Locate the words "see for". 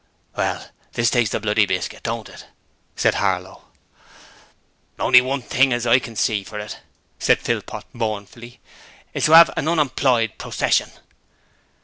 6.15-6.57